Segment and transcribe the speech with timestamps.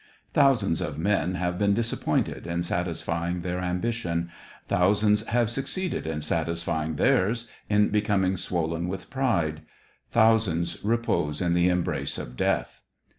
[0.33, 4.31] Thousands of men have been disappointed in satisfying their ambition;
[4.67, 9.61] thousands have suc ceeded in satisfying theirs, in becoming swollen with pride;
[10.09, 12.81] thousands repose in the embrace of death.